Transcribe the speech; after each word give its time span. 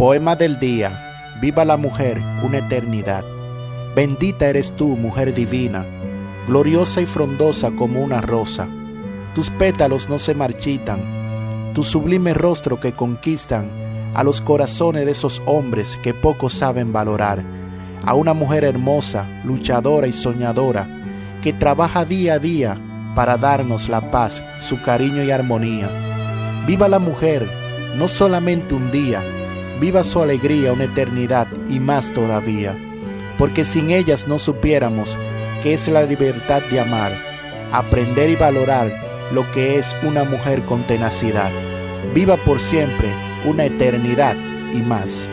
Poema 0.00 0.34
del 0.34 0.58
día. 0.58 1.36
Viva 1.42 1.62
la 1.66 1.76
mujer, 1.76 2.22
una 2.42 2.56
eternidad. 2.56 3.22
Bendita 3.94 4.48
eres 4.48 4.74
tú, 4.74 4.96
mujer 4.96 5.34
divina, 5.34 5.84
gloriosa 6.46 7.02
y 7.02 7.04
frondosa 7.04 7.72
como 7.72 8.00
una 8.00 8.22
rosa. 8.22 8.66
Tus 9.34 9.50
pétalos 9.50 10.08
no 10.08 10.18
se 10.18 10.34
marchitan, 10.34 11.72
tu 11.74 11.84
sublime 11.84 12.32
rostro 12.32 12.80
que 12.80 12.94
conquistan 12.94 13.70
a 14.14 14.24
los 14.24 14.40
corazones 14.40 15.04
de 15.04 15.12
esos 15.12 15.42
hombres 15.44 15.98
que 16.02 16.14
poco 16.14 16.48
saben 16.48 16.94
valorar, 16.94 17.44
a 18.02 18.14
una 18.14 18.32
mujer 18.32 18.64
hermosa, 18.64 19.28
luchadora 19.44 20.06
y 20.06 20.14
soñadora, 20.14 20.88
que 21.42 21.52
trabaja 21.52 22.06
día 22.06 22.36
a 22.36 22.38
día 22.38 22.78
para 23.14 23.36
darnos 23.36 23.90
la 23.90 24.10
paz, 24.10 24.42
su 24.60 24.80
cariño 24.80 25.22
y 25.22 25.30
armonía. 25.30 25.90
Viva 26.66 26.88
la 26.88 27.00
mujer, 27.00 27.46
no 27.98 28.08
solamente 28.08 28.74
un 28.74 28.90
día, 28.90 29.22
viva 29.80 30.04
su 30.04 30.22
alegría 30.22 30.72
una 30.72 30.84
eternidad 30.84 31.48
y 31.68 31.80
más 31.80 32.12
todavía, 32.12 32.76
porque 33.38 33.64
sin 33.64 33.90
ellas 33.90 34.28
no 34.28 34.38
supiéramos 34.38 35.16
qué 35.62 35.72
es 35.72 35.88
la 35.88 36.02
libertad 36.02 36.62
de 36.70 36.80
amar, 36.80 37.12
aprender 37.72 38.28
y 38.28 38.36
valorar 38.36 38.92
lo 39.32 39.50
que 39.52 39.78
es 39.78 39.96
una 40.02 40.24
mujer 40.24 40.62
con 40.64 40.82
tenacidad. 40.82 41.50
Viva 42.14 42.36
por 42.36 42.60
siempre 42.60 43.08
una 43.44 43.64
eternidad 43.64 44.36
y 44.72 44.82
más. 44.82 45.30